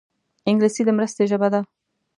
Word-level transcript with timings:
انګلیسي 0.49 0.81
د 0.85 0.89
مرستې 0.97 1.23
ژبه 1.31 1.47
ده 1.53 1.61